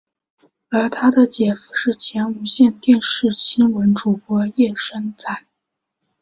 [0.69, 5.45] 而他的姐夫是前无线电视新闻主播叶升瓒。